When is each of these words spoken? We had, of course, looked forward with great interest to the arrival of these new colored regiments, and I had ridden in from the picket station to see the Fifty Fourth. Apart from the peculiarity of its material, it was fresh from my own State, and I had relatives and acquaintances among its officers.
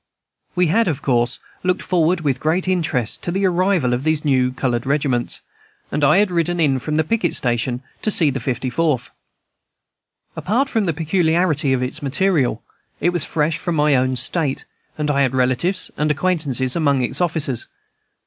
We 0.55 0.65
had, 0.65 0.87
of 0.87 1.03
course, 1.03 1.37
looked 1.61 1.83
forward 1.83 2.21
with 2.21 2.39
great 2.39 2.67
interest 2.67 3.21
to 3.21 3.29
the 3.31 3.45
arrival 3.45 3.93
of 3.93 4.03
these 4.03 4.25
new 4.25 4.51
colored 4.51 4.83
regiments, 4.87 5.41
and 5.91 6.03
I 6.03 6.17
had 6.17 6.31
ridden 6.31 6.59
in 6.59 6.79
from 6.79 6.97
the 6.97 7.03
picket 7.03 7.35
station 7.35 7.83
to 8.01 8.09
see 8.09 8.31
the 8.31 8.39
Fifty 8.39 8.71
Fourth. 8.71 9.11
Apart 10.35 10.69
from 10.69 10.87
the 10.87 10.93
peculiarity 10.93 11.71
of 11.71 11.83
its 11.83 12.01
material, 12.01 12.63
it 12.99 13.11
was 13.11 13.23
fresh 13.25 13.59
from 13.59 13.75
my 13.75 13.93
own 13.95 14.15
State, 14.15 14.65
and 14.97 15.11
I 15.11 15.21
had 15.21 15.35
relatives 15.35 15.91
and 15.97 16.09
acquaintances 16.09 16.75
among 16.75 17.03
its 17.03 17.21
officers. 17.21 17.67